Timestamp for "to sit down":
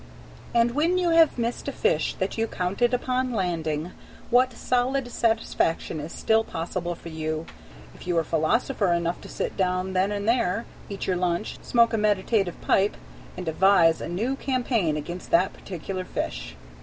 9.21-9.93